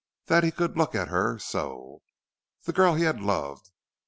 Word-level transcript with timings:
That 0.25 0.43
he 0.43 0.49
could 0.49 0.75
look 0.75 0.95
at 0.95 1.09
her 1.09 1.37
so! 1.37 2.01
The 2.63 2.73
girl 2.73 2.95
he 2.95 3.03
had 3.03 3.21
loved! 3.21 3.69